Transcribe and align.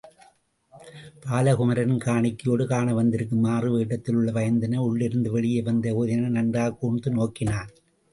பாலகுமரனின் 1.25 1.99
காணிக்கையோடு 2.05 2.65
காண 2.65 2.93
வந்திருக்கும் 2.93 3.43
மாறுவேடத்திலுள்ள 3.45 4.31
வயந்தகனை 4.31 4.77
உள்ளிருந்து 4.77 5.31
வெளியே 5.31 5.61
வந்த 5.61 5.93
உதயணன் 5.93 6.37
நன்றாகக் 6.37 6.79
கூர்ந்து 6.79 7.11
நோக்கினான். 7.11 7.69